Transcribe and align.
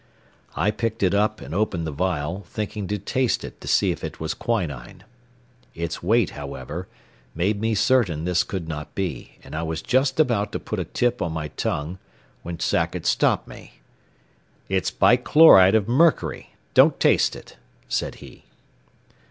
I 0.55 0.71
picked 0.71 1.03
it 1.03 1.13
up 1.13 1.41
and 1.41 1.53
opened 1.53 1.85
the 1.85 1.91
vial, 1.91 2.43
thinking 2.49 2.87
to 2.87 2.97
taste 2.97 3.43
it 3.43 3.61
to 3.61 3.67
see 3.67 3.91
if 3.91 4.03
it 4.03 4.19
was 4.19 4.33
quinine. 4.33 5.03
Its 5.75 6.01
weight, 6.01 6.31
however, 6.31 6.87
made 7.35 7.61
me 7.61 7.75
certain 7.75 8.23
this 8.23 8.43
could 8.43 8.67
not 8.67 8.95
be, 8.95 9.37
and 9.43 9.53
I 9.55 9.61
was 9.61 9.83
just 9.83 10.19
about 10.19 10.51
to 10.53 10.59
put 10.59 10.79
a 10.79 10.85
bit 10.85 11.21
on 11.21 11.33
my 11.33 11.49
tongue 11.49 11.99
when 12.41 12.59
Sackett 12.59 13.05
stopped 13.05 13.47
me. 13.47 13.73
"It's 14.69 14.89
bichloride 14.89 15.75
of 15.75 15.87
mercury. 15.87 16.55
Don't 16.73 16.99
taste 16.99 17.35
it," 17.35 17.57
said 17.87 18.15
he. 18.25 18.45